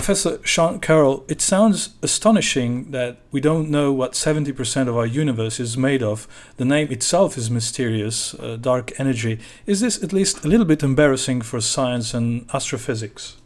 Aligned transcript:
Professor 0.00 0.40
Sean 0.44 0.80
Carroll, 0.80 1.26
it 1.28 1.42
sounds 1.42 1.90
astonishing 2.00 2.90
that 2.90 3.18
we 3.32 3.38
don't 3.38 3.68
know 3.68 3.92
what 3.92 4.12
70% 4.12 4.88
of 4.88 4.96
our 4.96 5.04
universe 5.04 5.60
is 5.60 5.76
made 5.76 6.02
of. 6.02 6.26
The 6.56 6.64
name 6.64 6.90
itself 6.90 7.36
is 7.36 7.50
mysterious, 7.50 8.32
uh, 8.32 8.56
dark 8.58 8.98
energy. 8.98 9.40
Is 9.66 9.82
this 9.82 10.02
at 10.02 10.14
least 10.14 10.42
a 10.42 10.48
little 10.48 10.64
bit 10.64 10.82
embarrassing 10.82 11.42
for 11.42 11.60
science 11.60 12.14
and 12.14 12.48
astrophysics? 12.54 13.36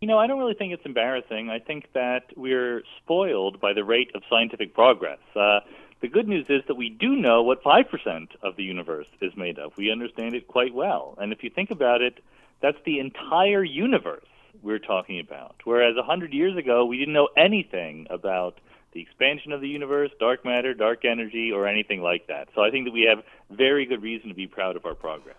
You 0.00 0.06
know, 0.06 0.16
I 0.16 0.28
don't 0.28 0.38
really 0.38 0.54
think 0.54 0.72
it's 0.72 0.86
embarrassing. 0.86 1.50
I 1.50 1.58
think 1.58 1.88
that 1.92 2.26
we're 2.36 2.84
spoiled 3.02 3.60
by 3.60 3.72
the 3.72 3.82
rate 3.82 4.12
of 4.14 4.22
scientific 4.30 4.74
progress. 4.74 5.18
Uh, 5.34 5.58
the 6.02 6.06
good 6.06 6.28
news 6.28 6.46
is 6.48 6.62
that 6.68 6.76
we 6.76 6.88
do 6.88 7.16
know 7.16 7.42
what 7.42 7.64
5% 7.64 8.28
of 8.44 8.54
the 8.54 8.62
universe 8.62 9.08
is 9.20 9.36
made 9.36 9.58
of. 9.58 9.76
We 9.76 9.90
understand 9.90 10.36
it 10.36 10.46
quite 10.46 10.72
well. 10.72 11.18
And 11.20 11.32
if 11.32 11.42
you 11.42 11.50
think 11.50 11.72
about 11.72 12.00
it, 12.00 12.22
that's 12.60 12.78
the 12.86 13.00
entire 13.00 13.64
universe 13.64 14.22
we're 14.62 14.78
talking 14.78 15.20
about. 15.20 15.56
Whereas 15.64 15.96
100 15.96 16.32
years 16.32 16.56
ago, 16.56 16.84
we 16.84 16.98
didn't 16.98 17.14
know 17.14 17.28
anything 17.36 18.06
about 18.10 18.60
the 18.92 19.00
expansion 19.00 19.52
of 19.52 19.60
the 19.60 19.68
universe, 19.68 20.10
dark 20.20 20.44
matter, 20.44 20.72
dark 20.72 21.04
energy, 21.04 21.50
or 21.52 21.66
anything 21.66 22.00
like 22.00 22.28
that. 22.28 22.48
So 22.54 22.62
I 22.62 22.70
think 22.70 22.86
that 22.86 22.92
we 22.92 23.02
have 23.02 23.24
very 23.50 23.84
good 23.86 24.02
reason 24.02 24.28
to 24.28 24.34
be 24.34 24.46
proud 24.46 24.76
of 24.76 24.86
our 24.86 24.94
progress. 24.94 25.36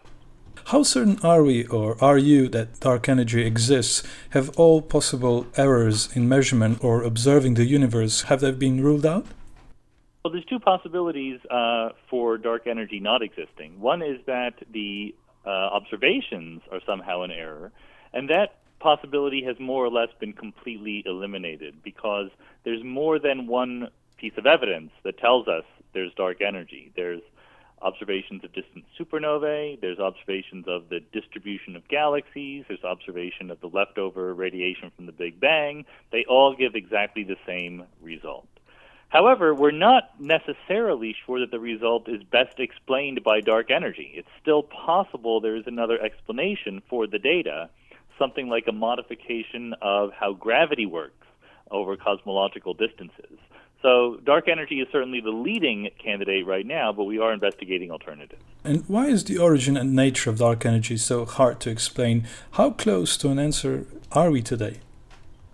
How 0.66 0.84
certain 0.84 1.20
are 1.24 1.44
we, 1.44 1.66
or 1.68 2.02
are 2.04 2.18
you, 2.18 2.48
that 2.50 2.80
dark 2.80 3.08
energy 3.08 3.46
exists? 3.46 4.04
Have 4.32 4.50
all 4.58 4.82
possible 4.82 5.48
errors 5.58 6.16
in 6.16 6.28
measurement 6.28 6.84
or 6.84 7.04
observing 7.04 7.54
the 7.54 7.66
universe 7.66 8.24
have 8.24 8.42
they 8.42 8.52
been 8.52 8.84
ruled 8.84 9.06
out? 9.06 9.26
Well, 10.24 10.32
there's 10.32 10.46
two 10.46 10.60
possibilities 10.60 11.40
uh, 11.52 11.90
for 12.10 12.38
dark 12.40 12.66
energy 12.66 13.00
not 13.00 13.22
existing. 13.22 13.80
One 13.80 14.02
is 14.02 14.20
that 14.26 14.56
the 14.72 15.14
uh, 15.46 15.50
observations 15.50 16.64
are 16.72 16.82
somehow 16.84 17.22
an 17.22 17.32
error, 17.32 17.72
and 18.12 18.30
that 18.30 18.56
possibility 18.86 19.44
has 19.44 19.60
more 19.60 19.84
or 19.84 19.90
less 19.90 20.10
been 20.20 20.32
completely 20.32 21.02
eliminated 21.08 21.82
because 21.84 22.30
there's 22.64 22.84
more 22.84 23.18
than 23.18 23.48
one 23.48 23.88
piece 24.18 24.38
of 24.38 24.46
evidence 24.46 24.92
that 25.04 25.18
tells 25.18 25.48
us 25.48 25.64
there's 25.94 26.14
dark 26.14 26.40
energy. 26.40 26.92
There's 26.96 27.24
observations 27.82 28.44
of 28.44 28.54
distant 28.54 28.86
supernovae, 29.00 29.82
there's 29.82 29.98
observations 29.98 30.66
of 30.68 30.90
the 30.90 31.00
distribution 31.00 31.76
of 31.76 31.88
galaxies, 31.88 32.66
there's 32.68 32.84
observation 32.84 33.50
of 33.50 33.60
the 33.60 33.68
leftover 33.68 34.36
radiation 34.36 34.92
from 34.96 35.08
the 35.08 35.12
Big 35.12 35.40
Bang. 35.40 35.86
They 36.12 36.24
all 36.26 36.56
give 36.56 36.76
exactly 36.76 37.24
the 37.24 37.38
same 37.48 37.86
result. 38.04 38.48
However, 39.10 39.56
we're 39.56 39.72
not 39.72 40.12
necessarily 40.20 41.16
sure 41.26 41.40
that 41.40 41.50
the 41.50 41.60
result 41.60 42.08
is 42.08 42.22
best 42.22 42.60
explained 42.60 43.24
by 43.24 43.42
dark 43.42 43.72
energy. 43.72 44.12
It's 44.14 44.30
still 44.40 44.62
possible 44.62 45.42
there 45.42 45.56
is 45.56 45.66
another 45.66 46.00
explanation 46.00 46.84
for 46.88 47.08
the 47.08 47.18
data, 47.20 47.70
something 48.18 48.48
like 48.48 48.66
a 48.68 48.72
modification 48.72 49.74
of 49.82 50.12
how 50.14 50.34
gravity 50.34 50.86
works 50.86 51.28
over 51.72 51.98
cosmological 51.98 52.74
distances. 52.74 53.38
So, 53.82 54.20
dark 54.24 54.48
energy 54.48 54.80
is 54.80 54.88
certainly 54.92 55.22
the 55.22 55.30
leading 55.30 55.90
candidate 56.04 56.48
right 56.48 56.66
now, 56.66 56.92
but 56.92 57.04
we 57.04 57.20
are 57.20 57.32
investigating 57.32 57.92
alternatives. 57.92 58.42
And 58.64 58.84
why 58.88 59.08
is 59.08 59.26
the 59.26 59.38
origin 59.38 59.78
and 59.78 59.96
nature 59.96 60.32
of 60.32 60.40
dark 60.40 60.66
energy 60.66 60.98
so 60.98 61.24
hard 61.26 61.60
to 61.62 61.70
explain? 61.70 62.26
How 62.52 62.72
close 62.72 63.16
to 63.18 63.30
an 63.30 63.38
answer 63.38 63.86
are 64.12 64.32
we 64.32 64.42
today? 64.42 64.80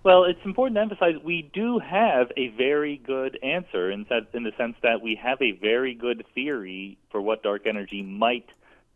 Well, 0.04 0.24
it's 0.24 0.40
important 0.44 0.76
to 0.76 0.80
emphasize 0.80 1.14
we 1.22 1.50
do 1.52 1.78
have 1.78 2.32
a 2.36 2.48
very 2.48 2.96
good 2.96 3.38
answer 3.42 3.90
in, 3.90 4.06
that, 4.08 4.28
in 4.32 4.42
the 4.42 4.52
sense 4.56 4.76
that 4.82 5.00
we 5.00 5.14
have 5.22 5.40
a 5.40 5.52
very 5.52 5.94
good 5.94 6.24
theory 6.34 6.98
for 7.10 7.20
what 7.20 7.42
dark 7.42 7.66
energy 7.66 8.02
might 8.02 8.48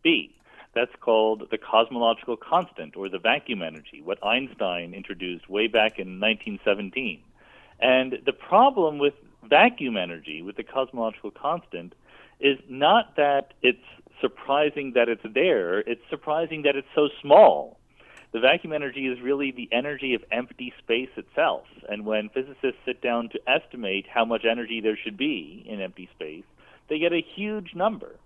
be. 0.03 0.35
That's 0.77 0.95
called 1.01 1.47
the 1.49 1.57
cosmological 1.57 2.37
constant 2.37 2.95
or 2.95 3.09
the 3.09 3.17
vacuum 3.17 3.63
energy, 3.63 3.99
what 4.03 4.23
Einstein 4.23 4.93
introduced 4.93 5.49
way 5.49 5.65
back 5.65 5.97
in 5.97 6.19
1917. 6.19 7.19
And 7.79 8.19
the 8.23 8.31
problem 8.31 8.99
with 8.99 9.15
vacuum 9.43 9.97
energy, 9.97 10.43
with 10.43 10.55
the 10.55 10.61
cosmological 10.63 11.31
constant, 11.31 11.95
is 12.39 12.59
not 12.69 13.15
that 13.15 13.55
it's 13.63 13.87
surprising 14.21 14.93
that 14.93 15.09
it's 15.09 15.25
there, 15.33 15.79
it's 15.79 16.07
surprising 16.11 16.61
that 16.61 16.75
it's 16.75 16.87
so 16.93 17.09
small 17.23 17.79
the 18.33 18.41
vacuum 18.41 18.73
energy 18.73 19.07
is 19.07 19.19
really 19.21 19.51
the 19.51 19.69
energy 19.71 20.13
of 20.13 20.21
empty 20.31 20.73
space 20.77 21.09
itself. 21.15 21.63
And 21.89 22.05
when 22.05 22.29
physicists 22.29 22.81
sit 22.85 23.01
down 23.01 23.29
to 23.29 23.39
estimate 23.49 24.05
how 24.13 24.25
much 24.25 24.43
energy 24.45 24.81
there 24.81 24.97
should 25.01 25.17
be 25.17 25.65
in 25.65 25.81
empty 25.81 26.09
space, 26.13 26.43
they 26.89 26.99
get 26.99 27.13
a 27.13 27.25
huge 27.35 27.73
number. 27.73 28.17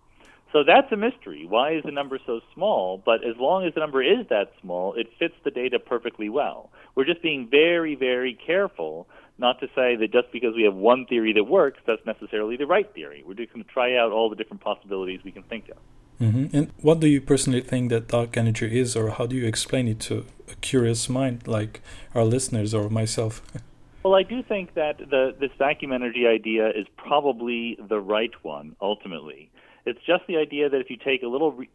So 0.51 0.63
that's 0.65 0.91
a 0.91 0.97
mystery. 0.97 1.45
Why 1.47 1.73
is 1.73 1.83
the 1.83 1.91
number 1.91 2.19
so 2.25 2.41
small? 2.53 3.01
But 3.03 3.23
as 3.23 3.37
long 3.37 3.65
as 3.65 3.73
the 3.73 3.79
number 3.79 4.03
is 4.03 4.27
that 4.29 4.51
small, 4.61 4.93
it 4.95 5.07
fits 5.17 5.35
the 5.43 5.51
data 5.51 5.79
perfectly 5.79 6.29
well. 6.29 6.71
We're 6.95 7.05
just 7.05 7.21
being 7.21 7.47
very, 7.49 7.95
very 7.95 8.37
careful 8.45 9.07
not 9.37 9.59
to 9.61 9.67
say 9.67 9.95
that 9.95 10.11
just 10.11 10.31
because 10.31 10.53
we 10.55 10.63
have 10.63 10.75
one 10.75 11.05
theory 11.05 11.33
that 11.33 11.45
works, 11.45 11.79
that's 11.87 12.05
necessarily 12.05 12.57
the 12.57 12.67
right 12.67 12.93
theory. 12.93 13.23
We're 13.25 13.33
just 13.33 13.53
going 13.53 13.63
to 13.63 13.71
try 13.71 13.95
out 13.95 14.11
all 14.11 14.29
the 14.29 14.35
different 14.35 14.61
possibilities 14.61 15.21
we 15.23 15.31
can 15.31 15.43
think 15.43 15.69
of. 15.69 15.77
Mm-hmm. 16.21 16.55
And 16.55 16.71
what 16.81 16.99
do 16.99 17.07
you 17.07 17.19
personally 17.19 17.61
think 17.61 17.89
that 17.89 18.09
dark 18.09 18.37
energy 18.37 18.79
is, 18.79 18.95
or 18.95 19.09
how 19.09 19.25
do 19.25 19.35
you 19.35 19.47
explain 19.47 19.87
it 19.87 19.99
to 20.01 20.25
a 20.51 20.55
curious 20.55 21.09
mind 21.09 21.47
like 21.47 21.81
our 22.13 22.23
listeners 22.23 22.73
or 22.73 22.89
myself? 22.89 23.41
Well, 24.03 24.15
I 24.15 24.23
do 24.23 24.41
think 24.41 24.73
that 24.73 24.97
the, 24.97 25.35
this 25.39 25.51
vacuum 25.59 25.93
energy 25.93 26.25
idea 26.25 26.69
is 26.69 26.87
probably 26.97 27.77
the 27.87 27.99
right 27.99 28.31
one 28.41 28.75
ultimately. 28.81 29.51
It's 29.85 29.99
just 30.05 30.27
the 30.27 30.37
idea 30.37 30.69
that 30.69 30.79
if 30.79 30.89
you 30.89 30.97
take 30.97 31.23
a 31.23 31.27
little 31.27 31.51
re- 31.53 31.69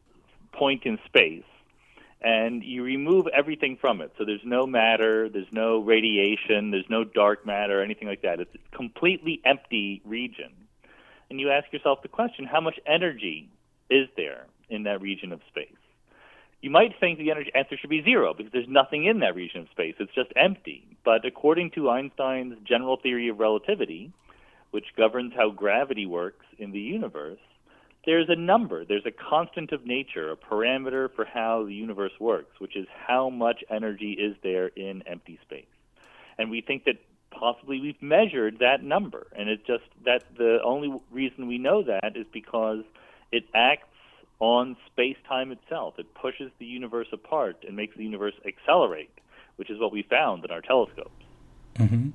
point 0.53 0.85
in 0.85 0.99
space 1.07 1.45
and 2.21 2.63
you 2.63 2.83
remove 2.83 3.27
everything 3.29 3.77
from 3.81 4.01
it, 4.01 4.13
so 4.17 4.25
there's 4.25 4.45
no 4.45 4.67
matter, 4.67 5.29
there's 5.29 5.53
no 5.53 5.81
radiation, 5.81 6.71
there's 6.71 6.89
no 6.89 7.05
dark 7.05 7.45
matter, 7.45 7.83
anything 7.83 8.09
like 8.09 8.23
that, 8.23 8.41
it's 8.41 8.55
a 8.55 8.77
completely 8.77 9.41
empty 9.45 10.03
region. 10.05 10.53
And 11.29 11.41
you 11.41 11.51
ask 11.51 11.73
yourself 11.73 12.03
the 12.03 12.09
question 12.09 12.47
how 12.47 12.61
much 12.61 12.79
energy 12.87 13.51
is 13.91 14.09
there 14.17 14.47
in 14.69 14.85
that 14.85 15.01
region 15.01 15.33
of 15.33 15.41
space? 15.49 15.77
You 16.63 16.71
might 16.71 16.99
think 16.99 17.19
the 17.19 17.31
energy 17.31 17.51
answer 17.55 17.77
should 17.77 17.91
be 17.91 18.03
zero 18.03 18.35
because 18.35 18.53
there's 18.53 18.69
nothing 18.69 19.05
in 19.05 19.21
that 19.21 19.35
region 19.35 19.61
of 19.61 19.69
space. 19.71 19.95
It's 20.01 20.15
just 20.15 20.33
empty. 20.37 20.97
But 21.05 21.25
according 21.25 21.73
to 21.73 21.91
Einstein's 21.91 22.57
general 22.65 22.97
theory 22.97 23.29
of 23.29 23.39
relativity, 23.39 24.13
which 24.71 24.87
governs 24.97 25.33
how 25.37 25.51
gravity 25.51 26.07
works 26.07 26.45
in 26.59 26.73
the 26.73 26.81
universe, 26.81 27.39
there's 28.07 28.29
a 28.29 28.37
number, 28.37 28.85
there's 28.85 29.05
a 29.05 29.11
constant 29.11 29.73
of 29.73 29.85
nature, 29.85 30.31
a 30.31 30.37
parameter 30.37 31.13
for 31.15 31.25
how 31.25 31.65
the 31.65 31.75
universe 31.75 32.13
works, 32.21 32.61
which 32.61 32.77
is 32.77 32.87
how 33.07 33.29
much 33.29 33.65
energy 33.69 34.13
is 34.13 34.37
there 34.43 34.69
in 34.69 35.03
empty 35.07 35.39
space. 35.43 35.67
And 36.39 36.51
we 36.51 36.61
think 36.61 36.85
that 36.85 36.97
possibly 37.31 37.81
we've 37.81 38.01
measured 38.01 38.61
that 38.61 38.83
number. 38.83 39.27
And 39.37 39.49
it's 39.49 39.67
just 39.67 39.85
that 40.05 40.23
the 40.39 40.61
only 40.65 41.01
reason 41.11 41.49
we 41.49 41.59
know 41.59 41.83
that 41.83 42.17
is 42.17 42.27
because 42.33 42.85
it 43.33 43.45
acts 43.55 43.89
on 44.39 44.77
space 44.87 45.17
time 45.29 45.51
itself. 45.51 45.95
It 45.99 46.15
pushes 46.15 46.53
the 46.59 46.67
universe 46.67 47.09
apart 47.13 47.65
and 47.67 47.75
makes 47.75 47.97
the 47.97 48.05
universe 48.05 48.35
accelerate, 48.47 49.11
which 49.57 49.71
is 49.71 49.81
what 49.81 49.93
we 49.93 50.03
found 50.03 50.45
in 50.45 50.51
our 50.51 50.61
telescopes. 50.61 51.11
Mm-hmm. 51.75 52.11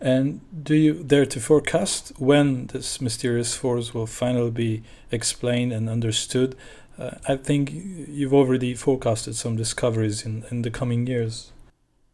And 0.00 0.40
do 0.64 0.74
you 0.74 1.02
dare 1.02 1.26
to 1.26 1.40
forecast 1.40 2.12
when 2.18 2.66
this 2.66 3.00
mysterious 3.00 3.56
force 3.56 3.92
will 3.92 4.06
finally 4.06 4.50
be 4.50 4.82
explained 5.10 5.72
and 5.72 5.88
understood? 5.88 6.56
Uh, 6.98 7.16
I 7.28 7.36
think 7.36 7.72
you've 7.72 8.34
already 8.34 8.74
forecasted 8.74 9.34
some 9.36 9.56
discoveries 9.56 10.24
in, 10.24 10.44
in 10.50 10.62
the 10.62 10.70
coming 10.70 11.06
years. 11.06 11.52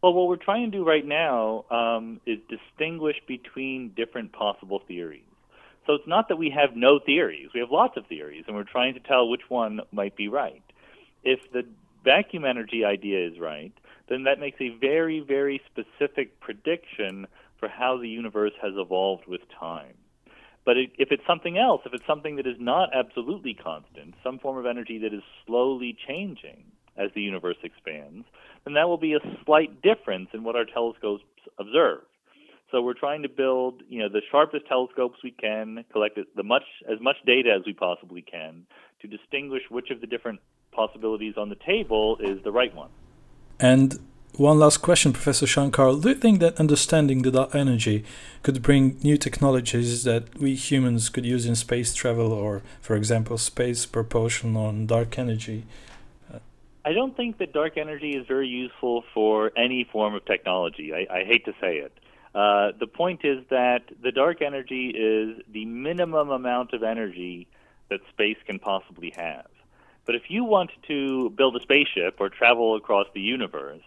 Well, 0.01 0.13
what 0.13 0.27
we're 0.27 0.35
trying 0.35 0.69
to 0.71 0.77
do 0.77 0.83
right 0.83 1.05
now 1.05 1.65
um, 1.71 2.21
is 2.25 2.39
distinguish 2.49 3.17
between 3.27 3.89
different 3.95 4.31
possible 4.31 4.81
theories. 4.87 5.23
So 5.87 5.93
it's 5.93 6.07
not 6.07 6.29
that 6.29 6.37
we 6.37 6.49
have 6.49 6.75
no 6.75 6.99
theories. 6.99 7.49
We 7.53 7.59
have 7.59 7.71
lots 7.71 7.97
of 7.97 8.05
theories, 8.07 8.43
and 8.47 8.55
we're 8.55 8.63
trying 8.63 8.95
to 8.95 8.99
tell 8.99 9.27
which 9.27 9.49
one 9.49 9.81
might 9.91 10.15
be 10.15 10.27
right. 10.27 10.63
If 11.23 11.39
the 11.51 11.65
vacuum 12.03 12.45
energy 12.45 12.85
idea 12.85 13.27
is 13.27 13.39
right, 13.39 13.73
then 14.09 14.23
that 14.23 14.39
makes 14.39 14.59
a 14.61 14.77
very, 14.79 15.19
very 15.19 15.61
specific 15.71 16.39
prediction 16.39 17.27
for 17.59 17.67
how 17.69 17.97
the 17.97 18.09
universe 18.09 18.53
has 18.61 18.73
evolved 18.75 19.27
with 19.27 19.41
time. 19.59 19.95
But 20.65 20.77
if 20.77 21.11
it's 21.11 21.25
something 21.27 21.57
else, 21.57 21.81
if 21.85 21.93
it's 21.93 22.05
something 22.07 22.37
that 22.37 22.47
is 22.47 22.57
not 22.59 22.89
absolutely 22.93 23.53
constant, 23.53 24.15
some 24.23 24.39
form 24.39 24.57
of 24.57 24.65
energy 24.65 24.97
that 24.99 25.13
is 25.13 25.21
slowly 25.45 25.95
changing 26.07 26.63
as 26.97 27.11
the 27.13 27.21
universe 27.21 27.57
expands, 27.63 28.25
then 28.63 28.73
that 28.73 28.87
will 28.87 28.97
be 28.97 29.13
a 29.13 29.19
slight 29.45 29.81
difference 29.81 30.29
in 30.33 30.43
what 30.43 30.55
our 30.55 30.65
telescopes 30.65 31.23
observe. 31.59 32.01
So 32.71 32.81
we're 32.81 32.95
trying 32.95 33.21
to 33.21 33.29
build, 33.29 33.83
you 33.87 33.99
know, 33.99 34.09
the 34.09 34.21
sharpest 34.31 34.65
telescopes 34.67 35.19
we 35.23 35.31
can, 35.31 35.85
collect 35.91 36.17
the 36.35 36.43
much 36.43 36.63
as 36.91 36.99
much 36.99 37.17
data 37.25 37.55
as 37.55 37.61
we 37.65 37.73
possibly 37.73 38.23
can 38.23 38.65
to 39.01 39.07
distinguish 39.07 39.61
which 39.69 39.91
of 39.91 40.01
the 40.01 40.07
different 40.07 40.39
possibilities 40.71 41.35
on 41.37 41.49
the 41.49 41.57
table 41.65 42.17
is 42.19 42.43
the 42.43 42.51
right 42.51 42.73
one. 42.75 42.89
And 43.59 43.99
one 44.37 44.59
last 44.59 44.77
question, 44.79 45.13
Professor 45.13 45.47
Shankar. 45.47 45.95
Do 45.95 46.09
you 46.09 46.15
think 46.15 46.41
that 46.41 46.59
understanding 46.59 47.21
the 47.21 47.31
dark 47.31 47.55
energy 47.55 48.03
could 48.43 48.61
bring 48.61 48.97
new 49.01 49.17
technologies 49.17 50.03
that 50.03 50.37
we 50.37 50.55
humans 50.55 51.07
could 51.09 51.25
use 51.25 51.45
in 51.45 51.55
space 51.55 51.93
travel 51.93 52.33
or, 52.33 52.61
for 52.81 52.95
example, 52.97 53.37
space 53.37 53.85
propulsion 53.85 54.57
on 54.57 54.87
dark 54.87 55.17
energy? 55.17 55.63
I 56.83 56.91
don't 56.91 57.15
think 57.15 57.39
that 57.39 57.53
dark 57.53 57.77
energy 57.77 58.11
is 58.11 58.27
very 58.27 58.47
useful 58.47 59.03
for 59.13 59.51
any 59.57 59.87
form 59.91 60.13
of 60.13 60.25
technology. 60.25 60.93
I, 60.93 61.07
I 61.09 61.23
hate 61.23 61.45
to 61.45 61.53
say 61.61 61.77
it. 61.77 61.93
Uh, 62.35 62.73
the 62.77 62.87
point 62.87 63.21
is 63.23 63.43
that 63.49 63.83
the 64.03 64.11
dark 64.11 64.41
energy 64.41 64.89
is 64.89 65.41
the 65.51 65.65
minimum 65.65 66.29
amount 66.29 66.73
of 66.73 66.83
energy 66.83 67.47
that 67.89 68.01
space 68.09 68.37
can 68.45 68.59
possibly 68.59 69.13
have. 69.15 69.47
But 70.05 70.15
if 70.15 70.23
you 70.29 70.43
want 70.43 70.71
to 70.87 71.29
build 71.31 71.55
a 71.55 71.59
spaceship 71.61 72.17
or 72.19 72.29
travel 72.29 72.75
across 72.75 73.07
the 73.13 73.21
universe, 73.21 73.81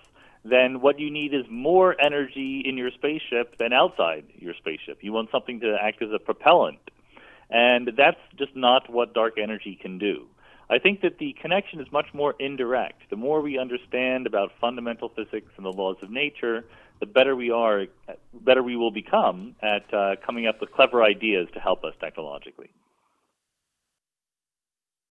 then 0.44 0.80
what 0.80 0.98
you 0.98 1.10
need 1.10 1.34
is 1.34 1.44
more 1.50 2.00
energy 2.00 2.62
in 2.64 2.76
your 2.76 2.90
spaceship 2.90 3.58
than 3.58 3.72
outside 3.72 4.24
your 4.36 4.54
spaceship. 4.54 4.98
You 5.02 5.12
want 5.12 5.30
something 5.30 5.60
to 5.60 5.76
act 5.80 6.02
as 6.02 6.10
a 6.12 6.18
propellant. 6.18 6.78
And 7.50 7.92
that's 7.96 8.20
just 8.36 8.54
not 8.54 8.90
what 8.90 9.14
dark 9.14 9.38
energy 9.38 9.78
can 9.80 9.98
do. 9.98 10.26
I 10.70 10.78
think 10.78 11.00
that 11.00 11.18
the 11.18 11.34
connection 11.40 11.80
is 11.80 11.90
much 11.90 12.12
more 12.12 12.34
indirect. 12.38 13.08
The 13.08 13.16
more 13.16 13.40
we 13.40 13.58
understand 13.58 14.26
about 14.26 14.52
fundamental 14.60 15.08
physics 15.08 15.50
and 15.56 15.64
the 15.64 15.72
laws 15.72 15.96
of 16.02 16.10
nature, 16.10 16.64
the 17.00 17.06
better 17.06 17.34
we 17.34 17.50
are, 17.50 17.86
better 18.34 18.62
we 18.62 18.76
will 18.76 18.90
become 18.90 19.54
at 19.62 19.92
uh, 19.94 20.16
coming 20.24 20.46
up 20.46 20.60
with 20.60 20.72
clever 20.72 21.02
ideas 21.02 21.48
to 21.54 21.60
help 21.60 21.84
us 21.84 21.94
technologically. 22.00 22.68